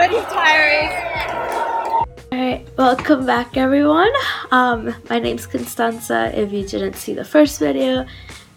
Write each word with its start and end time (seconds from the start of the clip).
but 0.00 0.10
he's 0.10 0.24
tiring. 0.32 0.88
Alright, 2.32 2.66
welcome 2.78 3.26
back 3.26 3.58
everyone. 3.58 4.10
Um, 4.50 4.94
my 5.10 5.18
name's 5.18 5.46
Constanza 5.46 6.32
if 6.34 6.50
you 6.52 6.66
didn't 6.66 6.94
see 6.94 7.12
the 7.12 7.22
first 7.22 7.58
video. 7.58 8.06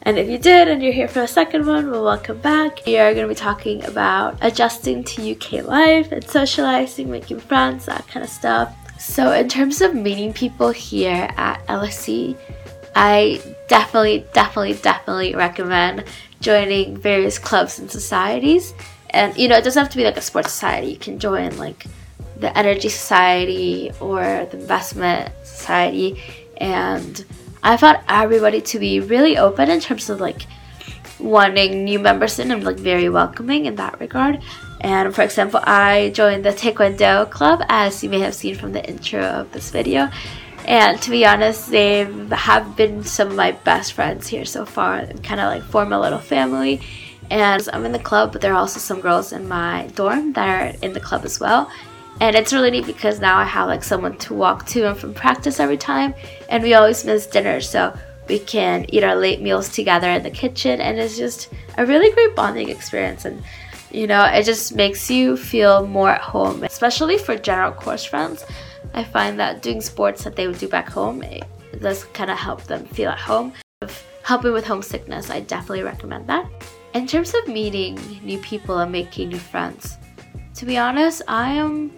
And 0.04 0.18
if 0.18 0.30
you 0.30 0.38
did 0.38 0.70
and 0.70 0.82
you're 0.82 0.94
here 0.94 1.10
for 1.10 1.20
the 1.20 1.28
second 1.28 1.66
one, 1.66 1.92
well, 1.92 2.06
welcome 2.06 2.40
back. 2.40 2.80
We 2.86 2.98
are 2.98 3.14
going 3.14 3.28
to 3.28 3.28
be 3.28 3.36
talking 3.36 3.84
about 3.84 4.38
adjusting 4.40 5.04
to 5.04 5.32
UK 5.32 5.66
life 5.66 6.14
and 6.14 6.24
socializing, 6.24 7.12
making 7.12 7.42
friends, 7.42 7.88
that 7.88 8.08
kind 8.08 8.24
of 8.24 8.30
stuff. 8.30 8.74
So, 8.98 9.34
in 9.34 9.50
terms 9.50 9.82
of 9.82 9.94
meeting 9.94 10.32
people 10.32 10.70
here 10.70 11.28
at 11.36 11.60
LSE, 11.68 12.38
I 12.96 13.42
definitely, 13.68 14.26
definitely, 14.32 14.76
definitely 14.76 15.36
recommend 15.36 16.06
joining 16.40 16.96
various 16.96 17.38
clubs 17.38 17.80
and 17.80 17.92
societies 17.92 18.74
and 19.14 19.38
you 19.38 19.48
know, 19.48 19.58
it 19.58 19.64
doesn't 19.64 19.82
have 19.82 19.92
to 19.92 19.98
be 19.98 20.04
like 20.04 20.18
a 20.18 20.22
sports 20.22 20.52
society. 20.52 20.88
You 20.88 20.98
can 20.98 21.20
join 21.20 21.58
like 21.58 21.86
the 22.38 22.56
Energy 22.58 22.90
Society 22.90 23.92
or 24.00 24.48
the 24.52 24.60
Investment 24.60 25.32
Society. 25.44 26.22
And 26.58 27.24
I 27.62 27.78
found 27.78 28.00
everybody 28.10 28.62
to 28.62 28.80
be 28.80 29.00
really 29.00 29.38
open 29.38 29.70
in 29.70 29.80
terms 29.80 30.10
of 30.10 30.20
like 30.20 30.46
wanting 31.20 31.86
new 31.86 32.00
members 32.00 32.40
in 32.40 32.52
and 32.52 32.64
like 32.64 32.78
very 32.78 33.10
welcoming 33.10 33.66
in 33.66 33.76
that 33.76 34.00
regard. 34.00 34.42
And 34.82 35.16
for 35.16 35.22
example, 35.22 35.62
I 35.64 36.12
joined 36.14 36.44
the 36.44 36.50
Taekwondo 36.50 37.30
club 37.30 37.62
as 37.70 38.04
you 38.04 38.10
may 38.10 38.20
have 38.20 38.36
seen 38.36 38.56
from 38.56 38.74
the 38.74 38.84
intro 38.86 39.22
of 39.22 39.52
this 39.54 39.70
video. 39.72 40.10
And 40.66 41.02
to 41.02 41.10
be 41.10 41.26
honest, 41.26 41.72
they 41.72 42.06
have 42.32 42.76
been 42.76 43.04
some 43.04 43.30
of 43.30 43.36
my 43.36 43.52
best 43.52 43.94
friends 43.94 44.28
here 44.28 44.46
so 44.46 44.66
far 44.66 45.06
kind 45.24 45.40
of 45.40 45.48
like 45.48 45.64
form 45.64 45.94
a 45.94 46.00
little 46.00 46.20
family. 46.20 46.82
And 47.30 47.68
I'm 47.74 47.86
in 47.86 47.92
the 47.92 48.00
club, 48.00 48.32
but 48.32 48.42
there 48.42 48.54
are 48.54 48.58
also 48.58 48.80
some 48.80 49.02
girls 49.02 49.32
in 49.32 49.48
my 49.48 49.90
dorm 49.96 50.34
that 50.34 50.48
are 50.48 50.78
in 50.82 50.94
the 50.94 51.00
club 51.00 51.26
as 51.26 51.40
well. 51.40 51.72
And 52.22 52.36
it's 52.36 52.54
really 52.54 52.72
neat 52.72 52.86
because 52.86 53.20
now 53.20 53.38
I 53.38 53.46
have 53.46 53.68
like 53.68 53.84
someone 53.84 54.18
to 54.20 54.34
walk 54.34 54.66
to 54.68 54.88
and 54.88 54.98
from 54.98 55.14
practice 55.14 55.60
every 55.60 55.78
time. 55.78 56.14
And 56.50 56.62
we 56.62 56.74
always 56.74 57.04
miss 57.04 57.26
dinner, 57.26 57.60
so 57.60 57.98
we 58.30 58.40
can 58.40 58.86
eat 58.90 59.04
our 59.04 59.16
late 59.16 59.42
meals 59.42 59.70
together 59.70 60.10
in 60.10 60.24
the 60.24 60.32
kitchen. 60.32 60.80
And 60.80 61.00
it's 61.00 61.18
just 61.18 61.50
a 61.78 61.86
really 61.86 62.12
great 62.12 62.36
bonding 62.36 62.70
experience. 62.70 63.26
And 63.26 63.44
you 63.92 64.08
know, 64.08 64.26
it 64.26 64.44
just 64.44 64.76
makes 64.76 65.10
you 65.10 65.38
feel 65.38 65.86
more 65.86 66.10
at 66.10 66.22
home, 66.22 66.64
especially 66.64 67.18
for 67.18 67.36
general 67.36 67.72
course 67.72 68.04
friends. 68.04 68.44
I 68.94 69.04
find 69.04 69.40
that 69.40 69.62
doing 69.62 69.82
sports 69.82 70.24
that 70.24 70.36
they 70.36 70.48
would 70.48 70.58
do 70.58 70.68
back 70.68 70.90
home, 70.90 71.22
it 71.24 71.44
does 71.80 72.04
kind 72.06 72.32
of 72.32 72.38
help 72.38 72.64
them 72.64 72.86
feel 72.86 73.12
at 73.12 73.20
home. 73.20 73.54
Helping 74.24 74.54
with 74.54 74.66
homesickness, 74.66 75.30
I 75.30 75.42
definitely 75.42 75.84
recommend 75.84 76.28
that. 76.28 76.50
In 76.94 77.08
terms 77.08 77.34
of 77.34 77.48
meeting 77.48 77.96
new 78.24 78.38
people 78.40 78.78
and 78.78 78.92
making 78.92 79.30
new 79.30 79.40
friends, 79.40 79.98
to 80.54 80.66
be 80.66 80.78
honest, 80.78 81.24
I 81.28 81.50
am 81.54 81.92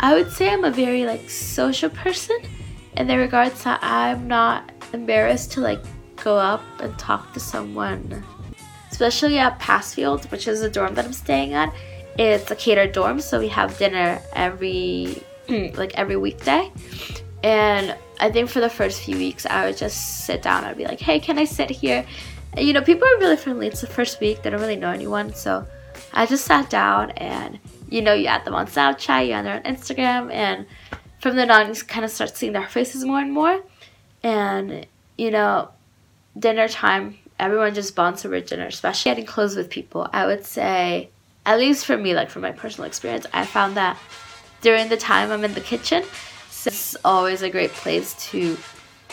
I 0.00 0.14
would 0.14 0.32
say 0.32 0.50
I'm 0.50 0.64
a 0.64 0.70
very 0.70 1.04
like 1.04 1.28
social 1.28 1.90
person 1.90 2.38
in 2.96 3.06
the 3.06 3.18
regards 3.18 3.62
that 3.64 3.80
I'm 3.82 4.26
not 4.26 4.72
embarrassed 4.94 5.52
to 5.52 5.60
like 5.60 5.80
go 6.16 6.38
up 6.38 6.62
and 6.80 6.98
talk 6.98 7.34
to 7.34 7.40
someone. 7.40 8.24
Especially 8.90 9.38
at 9.38 9.58
Passfield, 9.58 10.30
which 10.30 10.48
is 10.48 10.60
the 10.60 10.70
dorm 10.70 10.94
that 10.94 11.04
I'm 11.04 11.12
staying 11.12 11.52
at. 11.52 11.74
It's 12.18 12.50
a 12.50 12.56
catered 12.56 12.92
dorm, 12.92 13.20
so 13.20 13.38
we 13.38 13.48
have 13.48 13.76
dinner 13.76 14.22
every 14.34 15.22
like 15.48 15.92
every 15.96 16.16
weekday. 16.16 16.72
And 17.42 17.94
I 18.20 18.30
think 18.30 18.48
for 18.48 18.60
the 18.60 18.70
first 18.70 19.02
few 19.02 19.18
weeks 19.18 19.44
I 19.44 19.66
would 19.66 19.76
just 19.76 20.24
sit 20.24 20.40
down, 20.40 20.64
I'd 20.64 20.78
be 20.78 20.86
like, 20.86 21.00
hey, 21.00 21.20
can 21.20 21.38
I 21.38 21.44
sit 21.44 21.68
here? 21.68 22.06
You 22.56 22.72
know, 22.72 22.82
people 22.82 23.08
are 23.08 23.18
really 23.18 23.36
friendly. 23.36 23.66
It's 23.66 23.80
the 23.80 23.86
first 23.86 24.20
week, 24.20 24.42
they 24.42 24.50
don't 24.50 24.60
really 24.60 24.76
know 24.76 24.90
anyone, 24.90 25.34
so 25.34 25.66
I 26.12 26.26
just 26.26 26.44
sat 26.44 26.70
down 26.70 27.10
and 27.12 27.58
you 27.88 28.00
know 28.02 28.14
you 28.14 28.26
add 28.26 28.44
them 28.44 28.54
on 28.54 28.66
Snapchat, 28.66 29.26
you 29.26 29.32
add 29.32 29.44
them 29.44 29.62
on 29.64 29.74
Instagram, 29.74 30.32
and 30.32 30.66
from 31.20 31.36
then 31.36 31.50
on 31.50 31.68
you 31.68 31.74
kind 31.82 32.04
of 32.04 32.10
start 32.10 32.36
seeing 32.36 32.52
their 32.52 32.68
faces 32.68 33.04
more 33.04 33.18
and 33.18 33.32
more. 33.32 33.60
And 34.22 34.86
you 35.18 35.30
know, 35.30 35.70
dinner 36.38 36.68
time, 36.68 37.18
everyone 37.38 37.74
just 37.74 37.96
bonds 37.96 38.24
over 38.24 38.40
dinner, 38.40 38.66
especially 38.66 39.10
getting 39.10 39.26
close 39.26 39.56
with 39.56 39.70
people. 39.70 40.08
I 40.12 40.26
would 40.26 40.44
say, 40.44 41.10
at 41.46 41.58
least 41.58 41.86
for 41.86 41.96
me, 41.96 42.14
like 42.14 42.30
from 42.30 42.42
my 42.42 42.52
personal 42.52 42.86
experience, 42.86 43.26
I 43.32 43.44
found 43.44 43.76
that 43.76 43.98
during 44.60 44.88
the 44.88 44.96
time 44.96 45.30
I'm 45.30 45.44
in 45.44 45.54
the 45.54 45.60
kitchen, 45.60 46.04
it's 46.66 46.96
always 47.04 47.42
a 47.42 47.50
great 47.50 47.72
place 47.72 48.14
to 48.30 48.56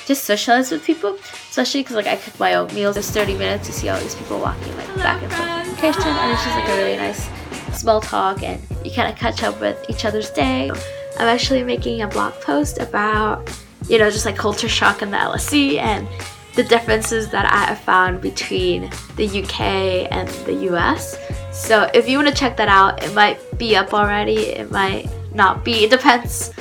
just 0.05 0.23
socialize 0.25 0.71
with 0.71 0.83
people, 0.83 1.17
especially 1.49 1.81
because 1.81 1.95
like 1.95 2.07
I 2.07 2.15
cook 2.15 2.39
my 2.39 2.55
own 2.55 2.73
meals. 2.73 2.97
It's 2.97 3.09
30 3.11 3.37
minutes 3.37 3.67
to 3.67 3.73
see 3.73 3.89
all 3.89 3.99
these 3.99 4.15
people 4.15 4.39
walking 4.39 4.75
like 4.77 4.95
back 4.95 5.21
and 5.21 5.31
forth 5.31 5.61
and 5.83 6.31
it's 6.31 6.43
just 6.43 6.55
like 6.55 6.69
a 6.69 6.77
really 6.77 6.95
nice 6.95 7.27
small 7.73 8.01
talk 8.01 8.43
and 8.43 8.61
you 8.85 8.91
kind 8.91 9.11
of 9.11 9.17
catch 9.17 9.41
up 9.41 9.59
with 9.59 9.83
each 9.89 10.05
other's 10.05 10.29
day. 10.29 10.69
I'm 11.17 11.27
actually 11.27 11.63
making 11.63 12.01
a 12.01 12.07
blog 12.07 12.33
post 12.33 12.77
about, 12.79 13.49
you 13.87 13.97
know, 13.97 14.09
just 14.11 14.25
like 14.25 14.35
culture 14.35 14.69
shock 14.69 15.01
in 15.01 15.09
the 15.09 15.17
LSE 15.17 15.77
and 15.77 16.07
the 16.55 16.63
differences 16.63 17.29
that 17.29 17.51
I 17.51 17.65
have 17.65 17.79
found 17.79 18.21
between 18.21 18.91
the 19.15 19.41
UK 19.41 20.11
and 20.11 20.27
the 20.45 20.53
US. 20.71 21.17
So 21.51 21.89
if 21.93 22.07
you 22.07 22.17
want 22.17 22.29
to 22.29 22.35
check 22.35 22.57
that 22.57 22.67
out, 22.67 23.03
it 23.03 23.13
might 23.15 23.39
be 23.57 23.75
up 23.75 23.93
already, 23.93 24.47
it 24.47 24.69
might 24.69 25.09
not 25.33 25.65
be. 25.65 25.83
It 25.85 25.89
depends 25.89 26.51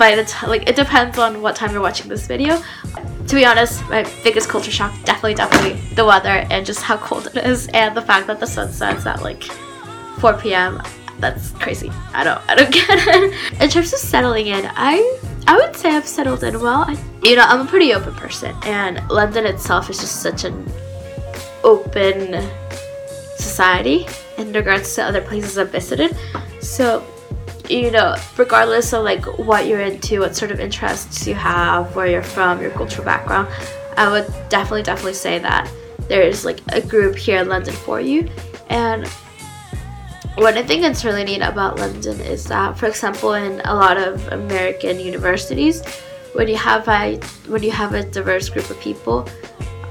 by 0.00 0.16
the 0.16 0.24
time, 0.24 0.48
like 0.48 0.66
it 0.66 0.76
depends 0.76 1.18
on 1.18 1.42
what 1.42 1.54
time 1.54 1.72
you're 1.72 1.82
watching 1.82 2.08
this 2.08 2.26
video. 2.26 2.60
To 3.28 3.34
be 3.36 3.44
honest, 3.44 3.86
my 3.90 4.02
biggest 4.24 4.48
culture 4.48 4.70
shock 4.70 4.92
definitely, 5.04 5.34
definitely 5.34 5.74
the 5.94 6.06
weather 6.06 6.46
and 6.50 6.64
just 6.64 6.80
how 6.80 6.96
cold 6.96 7.26
it 7.26 7.36
is 7.44 7.68
and 7.74 7.94
the 7.94 8.00
fact 8.00 8.26
that 8.26 8.40
the 8.40 8.46
sun 8.46 8.72
sets 8.72 9.04
at 9.04 9.22
like 9.22 9.44
4 10.18 10.38
p.m. 10.38 10.82
That's 11.18 11.50
crazy. 11.50 11.92
I 12.14 12.24
don't 12.24 12.40
I 12.48 12.54
don't 12.54 12.72
get 12.80 12.86
it. 12.88 13.62
In 13.62 13.68
terms 13.68 13.92
of 13.92 13.98
settling 13.98 14.46
in, 14.46 14.64
I 14.74 14.94
I 15.46 15.58
would 15.58 15.76
say 15.76 15.90
I've 15.90 16.08
settled 16.08 16.42
in 16.44 16.58
well. 16.60 16.86
I, 16.88 16.96
you 17.22 17.36
know, 17.36 17.44
I'm 17.46 17.60
a 17.66 17.68
pretty 17.68 17.92
open 17.92 18.14
person 18.14 18.56
and 18.64 19.06
London 19.10 19.44
itself 19.44 19.90
is 19.90 19.98
just 19.98 20.22
such 20.22 20.44
an 20.44 20.66
open 21.62 22.42
society 23.36 24.06
in 24.38 24.50
regards 24.54 24.94
to 24.94 25.04
other 25.04 25.20
places 25.20 25.58
I've 25.58 25.70
visited. 25.70 26.16
So, 26.60 27.04
you 27.70 27.90
know, 27.90 28.16
regardless 28.36 28.92
of 28.92 29.04
like 29.04 29.24
what 29.38 29.66
you're 29.66 29.80
into, 29.80 30.20
what 30.20 30.34
sort 30.34 30.50
of 30.50 30.58
interests 30.58 31.26
you 31.26 31.34
have, 31.34 31.94
where 31.94 32.06
you're 32.06 32.22
from, 32.22 32.60
your 32.60 32.72
cultural 32.72 33.04
background, 33.04 33.48
I 33.96 34.10
would 34.10 34.26
definitely, 34.48 34.82
definitely 34.82 35.14
say 35.14 35.38
that 35.38 35.70
there's 36.08 36.44
like 36.44 36.60
a 36.72 36.80
group 36.80 37.16
here 37.16 37.40
in 37.40 37.48
London 37.48 37.74
for 37.74 38.00
you. 38.00 38.28
And 38.68 39.06
what 40.34 40.56
I 40.56 40.62
think 40.62 40.82
that's 40.82 41.04
really 41.04 41.22
neat 41.22 41.42
about 41.42 41.78
London 41.78 42.20
is 42.20 42.44
that, 42.44 42.76
for 42.76 42.86
example, 42.86 43.34
in 43.34 43.60
a 43.64 43.74
lot 43.74 43.96
of 43.96 44.26
American 44.28 44.98
universities, 44.98 45.84
when 46.32 46.48
you 46.48 46.56
have 46.56 46.88
a 46.88 47.18
when 47.46 47.62
you 47.62 47.70
have 47.70 47.94
a 47.94 48.04
diverse 48.04 48.48
group 48.48 48.68
of 48.70 48.80
people, 48.80 49.28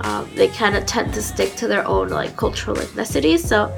um, 0.01 0.29
they 0.35 0.47
kind 0.49 0.75
of 0.75 0.85
tend 0.85 1.13
to 1.13 1.21
stick 1.21 1.55
to 1.55 1.67
their 1.67 1.85
own 1.87 2.09
like 2.09 2.35
cultural 2.35 2.77
ethnicities. 2.77 3.39
So 3.39 3.73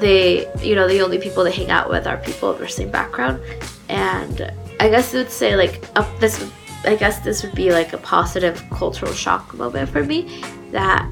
they, 0.00 0.50
you 0.60 0.74
know, 0.74 0.88
the 0.88 1.00
only 1.00 1.18
people 1.18 1.44
they 1.44 1.52
hang 1.52 1.70
out 1.70 1.88
with 1.88 2.06
are 2.06 2.16
people 2.18 2.50
of 2.50 2.58
their 2.58 2.68
same 2.68 2.90
background. 2.90 3.40
And 3.88 4.52
I 4.78 4.88
guess 4.88 5.14
I 5.14 5.18
would 5.18 5.30
say 5.30 5.56
like 5.56 5.80
this. 6.18 6.50
I 6.82 6.96
guess 6.96 7.20
this 7.20 7.42
would 7.42 7.54
be 7.54 7.72
like 7.72 7.92
a 7.92 7.98
positive 7.98 8.62
cultural 8.70 9.12
shock 9.12 9.52
moment 9.54 9.90
for 9.90 10.02
me. 10.02 10.42
That 10.70 11.04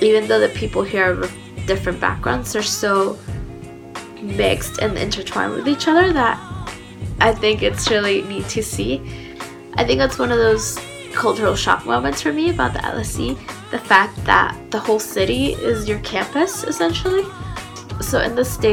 even 0.00 0.26
though 0.26 0.40
the 0.40 0.48
people 0.50 0.82
here 0.82 1.14
have 1.14 1.32
different 1.66 2.00
backgrounds, 2.00 2.52
they're 2.52 2.62
so 2.62 3.18
mixed 4.22 4.78
and 4.78 4.96
intertwined 4.96 5.52
with 5.52 5.68
each 5.68 5.88
other 5.88 6.12
that 6.12 6.38
I 7.20 7.32
think 7.32 7.62
it's 7.62 7.90
really 7.90 8.22
neat 8.22 8.48
to 8.48 8.62
see. 8.62 9.00
I 9.74 9.84
think 9.84 9.98
that's 9.98 10.18
one 10.18 10.32
of 10.32 10.38
those 10.38 10.78
cultural 11.12 11.54
shock 11.54 11.84
moments 11.84 12.22
for 12.22 12.32
me 12.32 12.50
about 12.50 12.72
the 12.72 12.80
LSE 12.80 13.36
the 13.70 13.78
fact 13.78 14.16
that 14.24 14.56
the 14.70 14.78
whole 14.78 14.98
city 14.98 15.52
is 15.52 15.88
your 15.88 15.98
campus 16.00 16.64
essentially. 16.64 17.24
So 18.00 18.20
in 18.20 18.34
the 18.36 18.44
States, 18.44 18.68